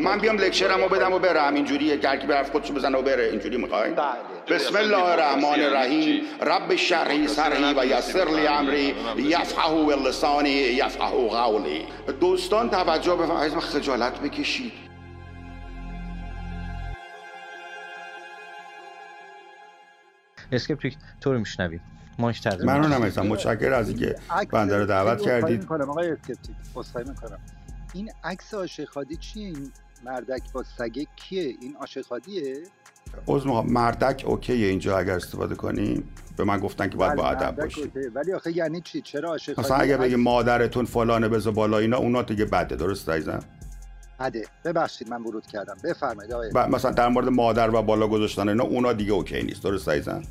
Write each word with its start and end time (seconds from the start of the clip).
من 0.00 0.18
بیام 0.18 0.36
لکچرمو 0.36 0.88
بدم 0.88 1.12
و 1.12 1.18
برم 1.18 1.54
اینجوریه 1.54 1.98
که 1.98 2.08
هرکی 2.08 2.26
برفت 2.26 2.52
خودشو 2.52 2.74
بزنه 2.74 2.98
و 2.98 3.02
بره. 3.02 3.24
اینجوری 3.24 3.56
می‌خوای؟ 3.56 3.90
بله. 3.90 4.06
بسم 4.50 4.76
الله 4.76 5.04
الرحمن 5.04 5.60
الرحیم. 5.60 6.22
رب 6.42 6.76
شرحی 6.76 7.28
سرحی 7.28 7.74
و 7.74 7.86
یسر 7.86 8.24
لی 8.24 8.46
امری. 8.46 8.94
یفقهوا 9.18 9.84
باللسانی 9.84 10.50
یفقهوا 10.50 11.28
قولی. 11.28 11.84
دوستان 12.20 12.70
توجه 12.70 13.16
بفرمایید 13.16 13.58
خجالت 13.58 14.20
بکشید. 14.20 14.72
اسکپتیک 20.52 20.96
تو 21.20 21.32
رو 21.32 21.38
میشنویم. 21.38 21.80
ماش 22.18 22.40
تقدیم 22.40 22.66
من 22.66 22.82
رو 22.82 22.88
نمیستم 22.88 23.26
متشکر 23.26 23.72
از 23.72 23.88
اینکه 23.88 24.16
بنده 24.52 24.78
رو 24.78 24.86
دعوت 24.86 25.22
کردید. 25.22 25.60
می‌کنم. 25.60 25.90
آقای 25.90 26.10
اسکپتیک 26.10 26.56
می‌کنم. 26.96 27.38
این 27.94 28.12
عکس 28.24 28.54
عاشق 28.54 28.84
خادی 28.84 29.16
چیه؟ 29.16 29.46
این 29.46 29.72
مردک 30.04 30.52
با 30.52 30.62
سگه 30.78 31.06
کیه؟ 31.16 31.56
این 31.60 31.76
عاشق 31.76 32.02
خادیه 32.06 32.62
عذر 33.26 33.50
مردک 33.62 34.24
اوکیه 34.26 34.66
اینجا 34.66 34.98
اگر 34.98 35.14
استفاده 35.14 35.54
کنیم 35.54 36.08
به 36.36 36.44
من 36.44 36.58
گفتن 36.58 36.88
که 36.88 36.96
باید 36.96 37.14
با 37.14 37.22
بله، 37.22 37.30
ادب 37.30 37.62
باشی. 37.62 37.92
ولی 38.14 38.32
آخه 38.32 38.56
یعنی 38.56 38.80
چی؟ 38.80 39.00
چرا 39.00 39.28
عاشق 39.28 39.60
مثلا 39.60 39.76
اگه 39.76 39.96
بگی 39.96 40.16
مادرتون 40.16 40.84
فلانه 40.84 41.28
بذار 41.28 41.52
بالا 41.52 41.78
اینا 41.78 41.96
اونا 41.96 42.22
دیگه 42.22 42.44
بده. 42.44 42.76
درست 42.76 43.08
عزیزم؟ 43.08 43.40
بده. 44.20 44.44
ببخشید 44.64 45.08
من 45.08 45.22
ورود 45.22 45.46
کردم. 45.46 45.76
بفرمایید 45.84 46.32
آقای. 46.32 46.50
و 46.54 46.68
مثلا 46.68 46.90
در 46.90 47.08
مورد 47.08 47.28
مادر 47.28 47.74
و 47.74 47.82
بالا 47.82 48.08
گذاشتن 48.08 48.48
اینا 48.48 48.64
اونا 48.64 48.92
دیگه 48.92 49.12
اوکی 49.12 49.42
نیست. 49.42 49.62
درست 49.62 49.88
عزیزم؟ 49.88 50.22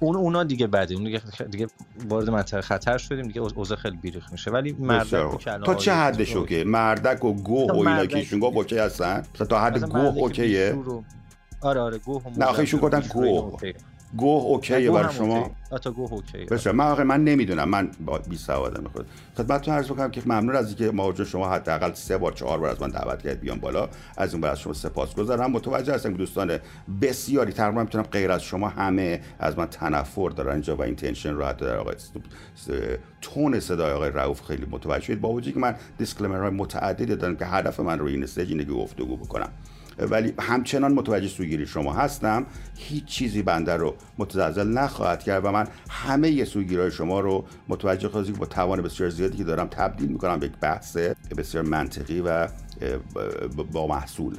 اون 0.00 0.16
اونا 0.16 0.44
دیگه 0.44 0.66
بعده 0.66 0.94
اون 0.94 1.04
دیگه 1.04 1.20
دیگه 1.50 1.66
وارد 2.08 2.30
منطقه 2.30 2.60
خطر 2.60 2.98
شدیم. 2.98 3.26
دیگه 3.26 3.40
اوضاع 3.40 3.78
خیلی 3.78 3.96
بیریخت 3.96 4.32
میشه. 4.32 4.50
ولی 4.50 4.76
مردک 4.78 5.46
تا 5.64 5.74
چه 5.74 5.92
حدش 5.92 6.36
okay؟ 6.36 6.64
مردک 6.64 7.24
و 7.24 7.32
گوه 7.32 7.72
و 7.72 7.76
اینا 7.76 8.06
که 8.06 8.16
ایشون 8.16 8.40
گفت 8.40 8.56
okay 8.56 8.78
هستن؟ 8.78 9.22
تا 9.48 9.60
حد 9.60 9.84
گوه 9.84 10.16
okay 10.16 10.57
ه؟ 10.57 10.78
آره 11.60 11.80
آره 11.80 11.98
گوه 11.98 12.22
نه، 12.36 12.44
آخه 12.44 12.60
ایشون 12.60 12.80
گفتن 12.80 13.00
گوه. 13.00 13.58
گوه 14.16 14.42
okay 14.44 14.81
ه 14.81 14.90
برای 14.90 15.14
شما. 15.14 15.50
تا 15.82 15.90
گوه 15.90 16.12
okay 16.12 16.33
ه. 16.33 16.44
بسیار 16.44 16.74
من 16.74 16.86
آخه 16.86 17.04
من 17.04 17.24
نمی‌دونم. 17.24 17.68
من 17.68 17.90
با 18.06 18.18
بی 18.18 18.36
سوادم 18.36 18.88
خود. 18.92 19.06
خدمتتون 19.36 19.74
عرض 19.74 19.86
بکنم 19.86 20.10
که 20.10 20.22
ممنون 20.26 20.56
از 20.56 20.66
اینکه 20.66 20.90
ما 20.90 21.14
شما 21.24 21.48
حداقل 21.48 21.92
سه 21.92 22.18
بار 22.18 22.32
چهار 22.32 22.58
بار 22.58 22.70
از 22.70 22.82
من 22.82 22.88
دعوت 22.88 23.22
کرد 23.22 23.40
بیام 23.40 23.58
بالا. 23.58 23.88
از 24.16 24.32
اون 24.32 24.40
بر 24.40 24.50
از 24.50 24.60
شما 24.60 24.72
سپاسگزارم 24.72 25.50
متوجه 25.50 25.94
هستم 25.94 26.12
که 26.12 26.18
دوستان 26.18 26.58
بسیاری 27.02 27.52
تقریبا 27.52 27.82
می‌تونم 27.82 28.04
غیر 28.04 28.30
از 28.30 28.42
شما 28.42 28.68
همه 28.68 29.20
از 29.38 29.58
من 29.58 29.66
تنفر 29.66 30.30
دارن 30.30 30.52
اینجا 30.52 30.76
و 30.76 30.82
این 30.82 30.96
تنشن 30.96 31.34
رو 31.34 31.44
حتی 31.44 31.64
در 31.64 31.76
آقای 31.76 31.94
تون 33.20 33.60
صدای 33.60 33.92
آقای 33.92 34.10
رؤوف 34.10 34.42
خیلی 34.42 34.66
متوجه 34.70 35.04
شدید. 35.04 35.20
با 35.20 35.28
وجودی 35.28 35.52
که 35.52 35.60
من 35.60 35.74
دیسکلیمر 35.98 36.40
های 36.40 36.50
متعددی 36.50 37.16
دارم 37.16 37.36
که 37.36 37.46
هدف 37.46 37.80
من 37.80 37.98
روی 37.98 38.12
این 38.12 38.22
استیج 38.22 38.50
اینه 38.50 38.64
که 38.64 38.72
گفتگو 38.72 39.16
بکنم. 39.16 39.48
ولی 39.98 40.34
همچنان 40.40 40.92
متوجه 40.92 41.28
سوگیری 41.28 41.66
شما 41.66 41.92
هستم. 41.92 42.46
هیچ 42.76 43.04
چیزی 43.04 43.42
بنده 43.42 43.76
رو 43.76 43.94
متزلزل 44.18 44.68
نخواهد 44.68 45.22
کرد 45.22 45.44
و 45.44 45.52
من 45.52 45.68
همه 45.90 46.44
سوگیرهای 46.44 46.90
شما 46.90 47.20
رو 47.20 47.44
متوجه 47.68 48.08
خواهد 48.08 48.26
که 48.26 48.32
با 48.32 48.46
توان 48.46 48.82
بسیار 48.82 49.10
زیادی 49.10 49.36
که 49.38 49.44
دارم 49.44 49.66
تبدیل 49.66 50.08
می‌کنم 50.08 50.38
به 50.38 50.46
یک 50.46 50.52
بحث 50.60 50.96
بسیار 51.38 51.64
منطقی 51.64 52.20
و 52.20 52.48
با 53.72 53.86
محصول. 53.86 54.36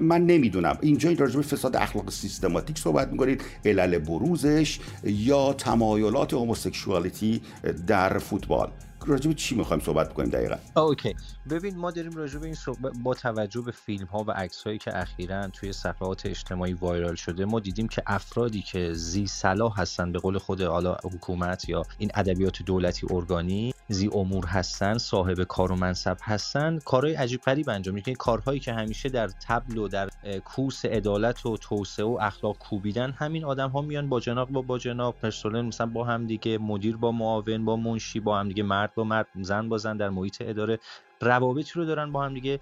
من 0.00 0.26
نمی‌دونم. 0.26 0.78
اینجا 0.80 1.08
این 1.08 1.18
راجع 1.18 1.36
به 1.36 1.42
فساد 1.42 1.76
اخلاق 1.76 2.10
سیستماتیک 2.10 2.78
صحبت 2.78 3.08
می‌کنید 3.08 3.42
علل 3.64 3.98
بروزش 3.98 4.78
یا 5.04 5.52
تمایلات 5.52 6.34
هوموسکشوالیتی 6.34 7.42
در 7.86 8.18
فوتبال. 8.18 8.70
راجع 9.06 9.28
به 9.28 9.34
چی 9.34 9.54
می‌خوایم 9.54 9.82
صحبت 9.82 10.14
کنیم 10.14 10.30
دقیقا؟ 10.30 10.56
اوکی. 10.76 11.14
ببین 11.50 11.76
ما 11.76 11.90
داریم 11.90 12.12
راجع 12.12 12.38
به 12.38 12.46
این 12.46 12.54
صحبت 12.54 12.92
با 13.02 13.14
توجه 13.14 13.60
به 13.60 13.72
فیلم 13.72 14.06
ها 14.06 14.24
و 14.26 14.30
عکس 14.30 14.62
هایی 14.62 14.78
که 14.78 14.98
اخیرا 14.98 15.48
توی 15.48 15.72
صفحات 15.72 16.26
اجتماعی 16.26 16.72
وایرال 16.72 17.14
شده 17.14 17.44
ما 17.44 17.60
دیدیم 17.60 17.88
که 17.88 18.02
افرادی 18.06 18.62
که 18.62 18.92
زی 18.92 19.26
صلاح 19.26 19.80
هستن 19.80 20.12
به 20.12 20.18
قول 20.18 20.38
خود 20.38 20.62
حالا 20.62 20.96
حکومت 21.04 21.68
یا 21.68 21.82
این 21.98 22.10
ادبیات 22.14 22.62
دولتی 22.62 23.06
ارگانی 23.10 23.74
زی 23.88 24.10
امور 24.12 24.46
هستن 24.46 24.98
صاحب 24.98 25.42
کار 25.42 25.72
و 25.72 25.76
منصب 25.76 26.16
هستن 26.22 26.78
کارهای 26.78 27.14
عجیب 27.14 27.40
غریب 27.40 27.70
انجام 27.70 27.94
میدن. 27.94 28.12
کارهایی 28.12 28.60
که 28.60 28.72
همیشه 28.72 29.08
در 29.08 29.28
تبل 29.48 29.78
و 29.78 29.88
در 29.88 30.08
اه، 30.24 30.38
کورس 30.38 30.84
عدالت 30.84 31.46
و 31.46 31.56
توسعه 31.56 32.04
و 32.04 32.18
اخلاق 32.20 32.58
کوبیدن 32.58 33.10
همین 33.10 33.44
آدم 33.44 33.70
ها 33.70 33.82
میان 33.82 34.08
با 34.08 34.20
جناق 34.20 34.48
با 34.48 34.62
با 34.62 34.78
جناق 34.78 35.26
مثلا 35.44 35.86
با 35.86 36.04
هم 36.04 36.26
دیگه 36.26 36.58
مدیر 36.58 36.96
با 36.96 37.12
معاون 37.12 37.64
با 37.64 37.76
منشی 37.76 38.20
با 38.20 38.38
هم 38.38 38.48
دیگه 38.48 38.62
مرد 38.62 38.95
با 38.96 39.04
مرد 39.04 39.26
زن 39.34 39.68
با 39.68 39.78
زن 39.78 39.96
در 39.96 40.10
محیط 40.10 40.36
اداره 40.40 40.78
روابطی 41.20 41.72
رو 41.74 41.84
دارن 41.84 42.12
با 42.12 42.24
هم 42.24 42.34
دیگه 42.34 42.60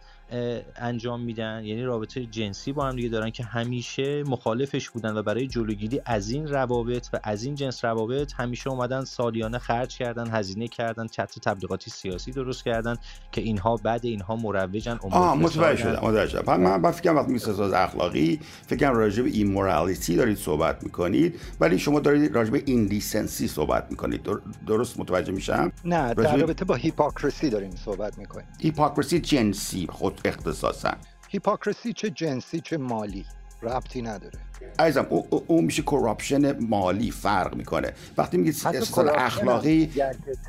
انجام 0.76 1.20
میدن. 1.20 1.62
یعنی 1.65 1.82
رابطه 1.82 2.26
جنسی 2.26 2.72
با 2.72 2.87
هم 2.87 2.97
دیگه 2.97 3.09
دارن 3.09 3.31
که 3.31 3.44
همیشه 3.44 4.22
مخالفش 4.22 4.91
بودن 4.91 5.16
و 5.16 5.22
برای 5.22 5.47
جلوگیری 5.47 6.00
از 6.04 6.31
این 6.31 6.48
روابط 6.48 7.09
و 7.12 7.20
از 7.22 7.44
این 7.44 7.54
جنس 7.54 7.84
روابط 7.84 8.32
همیشه 8.37 8.70
اومدن 8.70 9.04
سالیانه 9.04 9.59
خرج 9.59 9.97
کردن 9.97 10.31
هزینه 10.31 10.69
کردن 10.69 11.06
چتر 11.06 11.41
تبلیغاتی 11.41 11.91
سیاسی 11.91 12.32
درست 12.32 12.65
کردن 12.65 12.97
که 13.32 13.41
اینها 13.41 13.76
بعد 13.76 14.04
اینها 14.04 14.37
مروجن 14.37 14.98
امور 15.03 15.15
آه 15.15 15.36
متوجه. 15.36 15.82
شدم 15.82 15.92
متوجه 15.92 16.31
شدم. 16.31 16.60
من 16.60 16.81
من 16.81 16.91
فکر 16.91 17.10
کنم 17.10 17.16
وقتی 17.16 17.38
فساد 17.38 17.72
اخلاقی 17.75 18.41
فکر 18.66 18.81
کنم 18.81 18.98
راجع 18.98 19.22
به 19.22 19.31
immorality 19.31 20.17
دارید 20.16 20.38
صحبت 20.38 20.82
می‌کنید 20.82 21.41
ولی 21.60 21.78
شما 21.78 22.00
دارید 22.00 22.34
راجع 22.34 22.50
به 22.50 22.62
indecency 22.67 23.49
صحبت 23.48 23.86
می‌کنید. 23.91 24.22
در- 24.22 24.41
درست 24.66 25.00
متوجه 25.00 25.32
میشم؟ 25.32 25.72
نه 25.84 26.15
در 26.15 26.36
رابطه 26.36 26.65
با 26.65 26.75
hypocrisy 26.75 27.50
داریم 27.50 27.71
صحبت 27.84 28.19
می‌کنیم. 28.19 28.44
hypocrisy 28.61 29.21
جنسی 29.21 29.87
خود 29.87 30.21
اختصاصا. 30.25 30.94
hypocrisy 31.28 31.93
چه 31.93 32.10
جنسی 32.10 32.60
چه 32.60 32.77
مالی؟ 32.77 33.25
ربطی 33.62 34.03
نداره. 34.03 34.38
عزیزم 34.79 35.07
او, 35.11 35.27
او, 35.31 35.45
او 35.47 35.63
میشه 35.63 35.83
corruption 35.83 36.59
مالی 36.61 37.11
فرق 37.11 37.55
می‌کنه. 37.55 37.93
وقتی 38.19 38.37
میگید 38.37 38.63
corruption 38.62 39.09
اخلاقی 39.09 39.91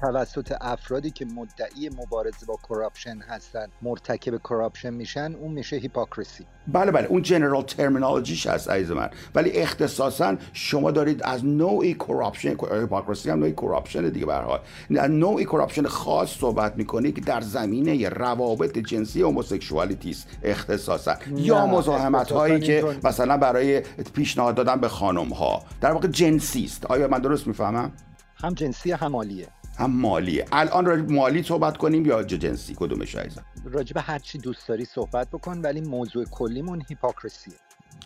توسط 0.01 0.53
افرادی 0.61 1.11
که 1.11 1.25
مدعی 1.25 1.89
مبارزه 1.89 2.45
با 2.47 2.59
corruption 2.69 3.17
هستن 3.17 3.67
مرتکب 3.81 4.37
corruption 4.37 4.93
میشن 4.93 5.35
اون 5.41 5.51
میشه 5.51 5.75
hypocrisy 5.75 6.45
بله 6.67 6.91
بله. 6.91 7.07
اون 7.07 7.21
general 7.21 7.61
terminology 7.61 8.34
ش 8.34 8.47
هست 8.47 8.69
عزیز 8.69 8.91
من. 8.91 9.09
ولی 9.35 9.51
اختصاصا 9.51 10.35
شما 10.53 10.91
دارید 10.91 11.23
از 11.23 11.45
نوعی 11.45 11.93
corruption 11.93 12.49
hypocrisy 12.49 13.29
هم 13.29 13.39
نوعی 13.39 13.51
corruption 13.51 14.09
دیگه 14.09 14.25
به 14.25 14.33
حال. 14.33 14.59
از 14.97 15.11
نوعی 15.11 15.45
corruption 15.45 15.87
خاص 15.87 16.29
صحبت 16.29 16.77
می‌کنید 16.77 17.15
که 17.15 17.21
در 17.21 17.41
زمینه 17.41 18.09
روابط 18.09 18.77
جنسی 18.77 19.21
homosexuality 19.21 20.09
است 20.09 20.27
اختصاصا. 20.43 21.15
یا 21.35 21.65
مزاحمت 21.65 22.31
هایی 22.31 22.59
که 22.59 22.85
مثلا 23.03 23.37
برای 23.37 23.81
پیشنهاد 24.13 24.55
دادن 24.55 24.79
به 24.79 24.87
خانم 24.87 25.29
ها 25.29 25.63
در 25.81 25.91
واقع 25.91 26.07
جنسی 26.07 26.63
است. 26.63 26.85
آیا 26.85 27.07
من 27.07 27.19
درست 27.19 27.47
می‌فهمم؟ 27.47 27.91
هم 28.35 28.53
جنسی 28.53 28.91
هم 28.91 29.11
مالیه. 29.11 29.47
هم 29.77 29.91
مالیه. 29.91 30.45
الان 30.51 30.85
راجع 30.85 31.01
به 31.01 31.13
مالی 31.13 31.43
صحبت 31.43 31.77
کنیم 31.77 32.05
یا 32.05 32.23
جنسی؟ 32.23 32.75
کدومش 32.77 33.15
عزیزم؟ 33.15 33.45
راجب 33.65 33.97
هر 33.97 34.19
چی 34.19 34.37
دوست 34.37 34.67
داری 34.67 34.85
صحبت 34.85 35.29
بکن 35.29 35.61
ولی 35.61 35.81
موضوع 35.81 36.25
کلیمون 36.25 36.83
hypocrisy 36.89 37.42
ه. 37.42 37.53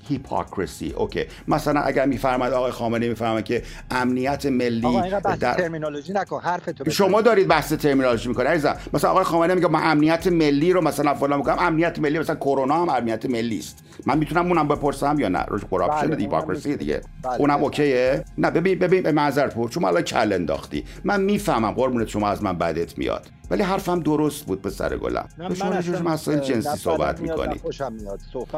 hypocrisy 0.09 0.91
okay. 0.91 1.25
مثلا 1.47 1.81
اگر 1.81 2.06
میفرماد 2.06 2.53
آقای 2.53 2.72
خامنه‌ای 2.72 3.09
میفرماد 3.09 3.44
که 3.44 3.64
امنیت 3.92 4.46
ملی 4.46 4.86
آقا 4.86 5.20
بحث 5.20 5.40
در 5.40 5.53
terminology 5.53 6.13
نکن. 6.14 6.40
حرفتو 6.40 6.84
بزن. 6.84 6.92
شما 6.92 7.22
دارید 7.22 7.47
بحث 7.47 7.74
terminology 7.73 8.29
می‌کنه 8.30 8.50
عزیزم. 8.50 8.78
مثلا 8.94 9.12
آقای 9.12 9.24
خامنه‌ای 9.23 9.53
میگه 9.53 9.68
من 9.68 9.92
امنیت 9.92 10.28
ملی 10.28 10.74
رو 10.74 10.81
مثلا 10.81 11.14
فلان 11.14 11.40
می‌کنم. 11.40 11.58
امنیت 11.59 12.00
ملی 12.00 12.20
مثلا 12.20 12.36
کرونا 12.36 12.81
هم 12.81 12.90
امنیت 12.90 13.25
ملی 13.25 13.59
است. 13.59 13.84
من 14.06 14.18
می‌تونم 14.18 14.47
اونم 14.47 14.68
بپرسم 14.68 15.20
یا 15.20 15.28
نه؟ 15.28 15.44
روش 15.47 15.62
corruption 15.72 16.07
بله، 16.08 16.18
hypocrisy 16.17 16.69
اونم 16.70 16.80
دیگه. 16.80 17.02
بله، 17.24 17.36
اونم. 17.40 17.64
okay 17.63 18.05
ه؟ 18.05 18.25
نه 18.38 18.52
ببین 18.52 18.80
ببین 18.80 19.03
به 19.03 19.12
معذرت 19.12 19.56
پر 19.56 19.70
شما 19.70 19.88
الان 19.88 20.02
کل 20.02 20.34
انداختی. 20.34 20.86
من 21.03 21.22
می‌فهمم 21.22 21.72
قربونت 21.72 22.08
شما 22.08 22.29
از 22.29 22.44
من 22.44 22.58
بدت 22.58 22.97
میاد. 22.97 23.28
ولی 23.52 23.64
حرفم 23.64 24.00
درست 24.00 24.46
بود 24.46 24.62
پسر 24.62 24.97
گلم. 24.97 25.28
شما 25.59 25.70
راجع 25.70 26.02
مسائل 26.02 26.40
جنسی 26.40 26.78
صحبت 26.78 27.20
می‌کنید 27.20 27.62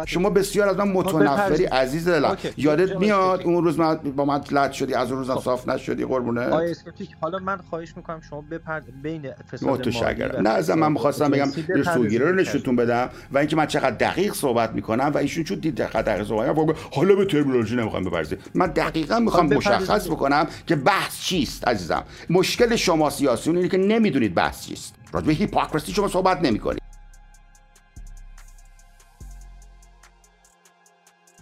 شما 0.06 0.30
بسیار 0.30 0.69
از 0.69 0.77
من 0.77 0.88
متنفری 0.88 1.40
بپرسید. 1.45 1.69
عزیز 1.69 2.07
دلم. 2.07 2.38
یادت 2.57 2.95
میاد. 2.95 3.41
اون 3.41 3.63
روز 3.63 3.79
من 3.79 3.95
با 3.95 4.25
من 4.25 4.41
لط 4.51 4.71
شدی 4.71 4.93
از 4.93 5.11
اون 5.11 5.19
روزم 5.19 5.38
صاف 5.38 5.67
نشدی 5.67 6.05
قربونه 6.05 6.41
اسکوتیک 6.41 7.09
حالا 7.21 7.39
من 7.39 7.57
خواهش 7.69 7.93
می‌کنم 7.97 8.21
شما 8.29 8.43
بپرد 8.51 8.83
بین 9.03 9.31
فساد 9.51 9.69
مالی 9.69 10.41
نه 10.41 10.49
از 10.49 10.69
من 10.69 10.91
می‌خواستم 10.91 11.31
بگم 11.31 11.51
سوگیری 11.93 12.23
رو 12.23 12.35
نشونتون 12.35 12.75
بدم 12.75 13.09
و 13.31 13.38
اینکه 13.38 13.55
من 13.55 13.65
چقدر 13.65 13.91
دقیق 13.91 14.33
صحبت 14.33 14.71
می‌کنم 14.71 15.11
و 15.13 15.17
ایشون 15.17 15.43
چون 15.43 15.59
دید 15.59 15.77
چقدر 15.77 16.01
دقیق 16.01 16.27
صحبت 16.27 16.49
می‌کنم 16.49 16.75
حالا 16.93 17.15
به 17.15 17.25
ترمینولوژی 17.25 17.75
نمی‌خوام 17.75 18.03
بپرسید. 18.03 18.39
من 18.55 18.67
دقیقا 18.67 19.19
می‌خوام 19.19 19.47
خب 19.47 19.53
بپردازید. 19.53 19.91
مشخص 19.91 20.07
بکنم 20.07 20.47
که 20.67 20.75
بحث 20.75 21.21
چیست 21.21 21.67
عزیزم. 21.67 22.03
مشکل 22.29 22.75
شما 22.75 23.09
سیاسیون 23.09 23.55
اینه 23.55 23.69
که 23.69 23.77
نمی‌دونید 23.77 24.35
بحث 24.35 24.67
چیست. 24.67 24.95
راجع 25.13 25.27
به 25.27 25.33
هیپوکراسی 25.33 25.91
شما 25.91 26.07
صحبت 26.07 26.41
نمی‌کنید. 26.41 26.81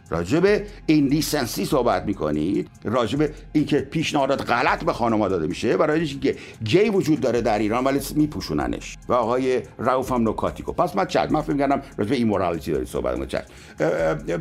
راجب 0.10 0.62
این 0.86 1.08
لیسنسی 1.08 1.66
صحبت 1.66 2.06
می‌کنید 2.06 2.70
راجب 2.84 3.30
اینکه 3.52 3.80
پیشنهادات 3.80 4.52
غلط 4.52 4.84
به 4.84 4.94
خانم 4.94 5.28
داده 5.28 5.48
میشه 5.48 5.78
برای 5.78 6.00
اینکه 6.00 6.36
گی 6.64 6.90
وجود 6.90 7.20
داره 7.20 7.42
در 7.42 7.60
ایران 7.60 7.84
ولی 7.84 8.00
میپوشوننش. 8.16 8.98
و 9.10 9.14
آقای 9.14 9.62
روف 9.78 10.12
هم 10.12 10.30
نکاتیکو. 10.30 10.72
پس 10.72 10.96
من 10.96 11.06
چت 11.06 11.32
من 11.32 11.42
فکر 11.42 11.58
کردم 11.58 11.82
راجب 11.98 12.12
ایمورالیتی 12.12 12.72
داری 12.72 12.86
صحبت 12.86 13.18
می‌کنید 13.20 13.44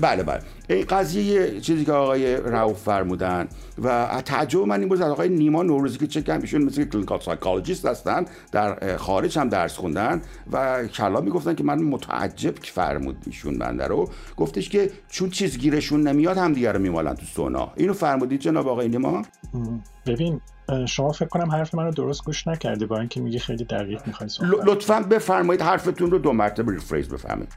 بله 0.00 0.22
بله. 0.22 0.40
این 0.68 0.84
قضیه 0.84 1.60
چیزی 1.60 1.84
که 1.84 1.92
آقای 1.92 2.36
روف 2.36 2.82
فرمودن 2.82 3.48
و 3.82 4.22
تعجب 4.24 4.60
من 4.60 4.80
این 4.80 4.88
بود 4.88 5.02
از 5.02 5.10
آقای 5.10 5.28
نیما 5.28 5.62
نوروزی 5.62 5.98
که 5.98 6.06
چه 6.06 6.22
کم 6.22 6.40
ایشون 6.40 6.62
مثل 6.62 6.84
clinical 6.84 7.20
psychologist 7.20 7.86
هستن 7.86 8.24
در 8.52 8.96
خارج 8.96 9.38
هم 9.38 9.48
درس 9.48 9.76
خوندن 9.76 10.22
و 10.52 10.86
کلا 10.86 11.20
می‌گفتن 11.20 11.54
که 11.54 11.64
من 11.64 11.82
متعجب 11.82 12.58
که 12.58 12.72
فرمود 12.72 13.16
ایشون 13.26 13.58
بنده 13.58 13.86
رو. 13.86 14.10
گفتش 14.36 14.68
که 14.68 14.90
چون 15.08 15.30
چیز 15.30 15.57
گیرشون 15.58 16.00
نمیاد 16.00 16.36
هم 16.38 16.52
دیگه 16.52 16.72
رو 16.72 16.78
میمالن 16.78 17.14
تو 17.14 17.26
سونا. 17.26 17.72
اینو 17.76 17.92
فرمودید 17.92 18.40
جناب 18.40 18.68
آقای 18.68 18.88
نیما؟ 18.88 19.22
ببین 20.06 20.40
شما 20.88 21.12
فکر 21.12 21.28
کنم 21.28 21.50
حرف 21.50 21.74
من 21.74 21.84
رو 21.84 21.90
درست 21.90 22.24
گوش 22.24 22.46
نکردی 22.46 22.86
با 22.86 22.98
اینکه 22.98 23.20
میگی 23.20 23.38
خیلی 23.38 23.64
دقیق 23.64 24.06
می‌خوای 24.06 24.30
لطفا 24.66 25.00
بفرمایید 25.00 25.62
حرفتون 25.62 26.10
رو 26.10 26.18
دو 26.18 26.32
مرتبه 26.32 26.72
rephrase 26.72 27.08
بفهمید 27.08 27.52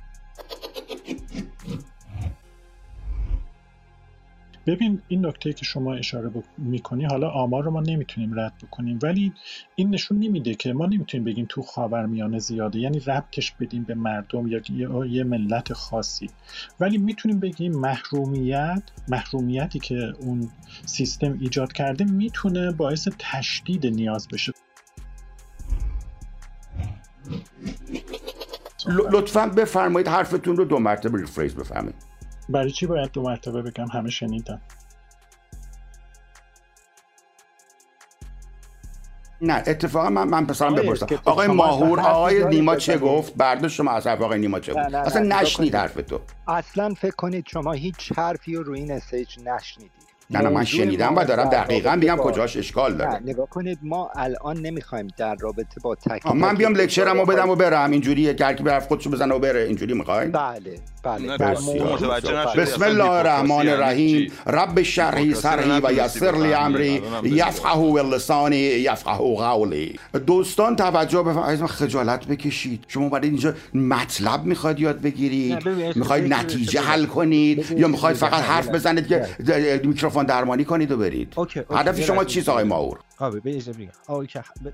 ببین 4.68 5.02
این 5.08 5.26
نکته 5.26 5.54
که 5.54 5.66
شما 5.66 5.94
اشاره 5.94 6.32
می‌کنی 6.58 7.06
حالا 7.06 7.30
آمار 7.30 7.64
رو 7.64 7.72
ما 7.72 7.82
نمی‌تونیم 7.82 8.40
رد 8.40 8.54
بکنیم 8.64 9.00
ولی 9.04 9.34
این 9.76 9.90
نشون 9.90 10.20
نمیده 10.20 10.56
که 10.56 10.74
ما 10.74 10.86
نمی‌تونیم 10.86 11.26
بگیم 11.26 11.46
تو 11.50 11.62
خاورمیانه 11.62 12.40
زیاده 12.40 12.80
یعنی 12.80 13.00
ربطش 13.00 13.52
بدیم 13.52 13.84
به 13.84 13.96
مردم 13.96 14.48
یا 14.48 15.06
یه 15.06 15.24
ملت 15.24 15.74
خاصی. 15.74 16.30
ولی 16.80 16.98
می‌تونیم 16.98 17.40
بگیم 17.40 17.72
محرومیت 17.72 18.84
محرومیتی 19.08 19.80
که 19.80 20.14
اون 20.20 20.50
سیستم 20.86 21.38
ایجاد 21.42 21.74
کرده 21.74 22.04
می‌تونه 22.06 22.72
باعث 22.72 23.08
تشدید 23.20 23.88
نیاز 23.88 24.28
بشه. 24.28 24.54
لطفا 29.12 29.48
بفرمایید 29.48 30.08
حرفتون 30.08 30.58
رو 30.58 30.66
دو 30.66 30.80
مرتبه 30.80 31.18
ریفریز 31.22 31.56
بفهمید. 31.56 32.11
برای 32.52 32.72
چی 32.72 32.86
باید 32.88 33.12
دو 33.12 33.22
مرتبه 33.22 33.62
بگم 33.62 33.88
همه 33.88 34.10
شنیدن؟ 34.10 34.62
نه 39.42 39.64
اتفاقا 39.68 40.10
من 40.10 40.28
من 40.28 40.46
پسرم 40.48 40.76
بپرسم. 40.76 41.08
آقای 41.26 41.48
ماهور 41.48 42.00
آقای 42.00 42.46
نیما 42.46 42.76
چه 42.76 42.98
گفت 42.98 43.34
برداشت 43.36 43.76
شما 43.76 43.92
از 43.92 44.08
حرف 44.08 44.22
آقای 44.22 44.40
نیما 44.40 44.60
چه 44.60 44.74
گفت 44.74 44.96
اصلا 44.96 45.22
نشنید 45.40 45.76
حرف 45.76 45.94
تو. 45.94 46.20
اصلا 46.48 46.94
فکر 46.94 47.16
کنید 47.16 47.48
شما 47.48 47.72
هیچ 47.72 48.12
حرفی 48.18 48.56
رو 48.56 48.64
روی 48.64 48.80
این 48.80 48.92
استیج 48.92 49.40
نشنیدید. 49.40 50.11
نه 50.32 50.40
نه 50.40 50.50
من 50.50 50.66
شنیدم 50.66 51.16
و 51.16 51.24
دارم 51.24 51.50
دقیقا 51.50 51.96
میگم 51.96 52.16
کجاش 52.16 52.58
اشکال 52.58 52.94
داره. 52.94 53.20
نگاه 53.26 53.50
کنید 53.50 53.80
ما 53.82 54.10
الان 54.16 54.58
نمی‌خوایم 54.58 55.08
در 55.18 55.36
رابطه 55.36 55.82
با 55.84 55.96
تک 55.96 56.26
من 56.26 56.56
بیام 56.56 56.76
لکچرمو 56.76 57.26
بدم 57.26 57.50
و 57.50 57.56
برم. 57.56 57.92
اینجوریه 57.92 58.34
که 58.34 58.46
هر 58.46 58.54
برف 58.54 58.88
خودشو 58.88 59.10
بزنه 59.10 59.34
و 59.36 59.40
بره. 59.40 59.62
اینجوری 59.62 59.94
می‌خواین 59.94 60.32
بله 60.32 60.80
بله 61.04 61.38
بسم 62.58 62.84
الله 62.84 63.10
الرحمن 63.10 63.68
الرحیم. 63.68 64.32
رب 64.48 64.82
شرحی 64.82 65.34
سرحی 65.34 65.82
و 65.84 65.92
یسر 65.94 66.32
لی 66.32 66.54
امری 66.54 67.02
یفقه 67.24 67.80
و 67.80 68.16
لسانی 68.16 68.58
یفقه 68.58 69.14
قولی. 69.14 70.00
دوستان 70.28 70.76
توجه 70.76 71.24
بفرمایید 71.24 71.66
خجالت 71.66 72.28
بکشید. 72.28 72.86
شما 72.88 73.10
بعد 73.10 73.24
اینجا 73.24 73.54
مطلب 73.74 74.46
می‌خواید 74.46 74.80
یاد 74.80 75.02
بگیرید. 75.02 75.68
می‌خواید 75.96 76.34
نتیجه 76.34 76.82
حل 76.82 77.06
کنید؟ 77.06 77.72
یا 77.78 77.88
می‌خواید 77.88 78.18
فقط 78.18 78.44
حرف 78.44 78.70
بزنید 78.70 79.08
که 79.08 79.26
میکروفون 79.84 80.21
درمانی 80.24 80.66
کنید 80.66 80.92
و 80.92 80.98
برید. 80.98 81.36
هدف 81.72 82.02
شما 82.02 82.24
چیست 82.24 82.50
آقای 82.50 82.64
ماور؟ 82.64 83.00
آبه 83.20 83.40
بگم 83.40 83.60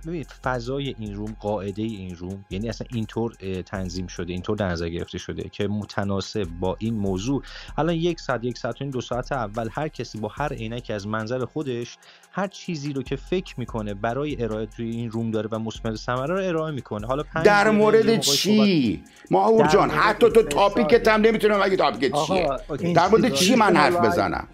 ببینید 0.05 0.31
فضای 0.43 0.95
این 0.99 1.15
روم 1.15 1.35
قاعده 1.39 1.81
این 1.81 2.15
روم 2.15 2.45
یعنی 2.49 2.69
اصلا 2.69 2.87
اینطور 2.93 3.33
تنظیم 3.65 4.07
شده 4.07 4.33
اینطور 4.33 4.57
در 4.57 4.67
نظر 4.67 4.89
گرفته 4.89 5.17
شده 5.17 5.49
که 5.49 5.67
متناسب 5.67 6.47
با 6.59 6.75
این 6.79 6.93
موضوع. 6.93 7.41
الان 7.77 7.95
یک 7.95 8.19
ساعت 8.19 8.43
یک 8.43 8.57
ساعت 8.57 8.75
و 8.81 8.83
این 8.83 8.91
دو 8.91 9.01
ساعت 9.01 9.31
اول 9.31 9.69
هر 9.71 9.87
کسی 9.87 10.17
با 10.17 10.27
هر 10.27 10.53
عینکی 10.53 10.93
از 10.93 11.07
منظر 11.07 11.45
خودش 11.45 11.97
هر 12.31 12.47
چیزی 12.47 12.93
رو 12.93 13.03
که 13.03 13.15
فکر 13.15 13.55
می‌کنه 13.57 13.93
برای 13.93 14.43
ارائه 14.43 14.65
توی 14.65 14.89
این 14.89 15.11
روم 15.11 15.31
داره 15.31 15.49
و 15.51 15.59
مثمر 15.59 15.95
ثمره 15.95 16.33
رو 16.33 16.47
ارائه 16.47 16.71
می‌کنه. 16.71 17.07
حالا 17.07 17.23
در 17.43 17.69
مورد 17.69 18.19
چی؟ 18.19 19.03
ماهور 19.31 19.67
جان 19.67 19.89
حتی 19.89 20.29
تو 20.29 20.43
تاپیکت 20.43 21.07
هم 21.07 21.21
نمی‌تونم 21.21 21.59
اگه 21.63 21.75
تاپیکت 21.77 22.15
چیه. 22.27 22.49
در 22.93 23.07
مورد 23.07 23.33
چی 23.33 23.55
من 23.55 23.75
حرف 23.75 23.95
بزنم؟ 23.95 24.47